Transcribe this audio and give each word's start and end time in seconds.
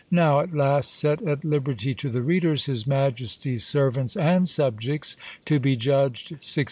Now 0.09 0.39
at 0.39 0.51
last 0.51 0.95
set 0.95 1.21
at 1.21 1.45
liberty 1.45 1.93
to 1.93 2.09
the 2.09 2.23
readers, 2.23 2.65
his 2.65 2.87
Majesty's 2.87 3.67
servants 3.67 4.17
and 4.17 4.49
subjects, 4.49 5.15
to 5.45 5.59
be 5.59 5.75
judged, 5.75 6.31
1631." 6.31 6.39